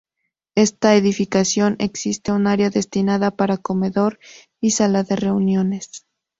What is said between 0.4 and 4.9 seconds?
Esta edificación existe un área destinada para comedor y